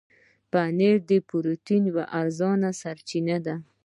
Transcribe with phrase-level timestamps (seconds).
[0.51, 3.55] پنېر د پروټين یوه ارزانه سرچینه ده.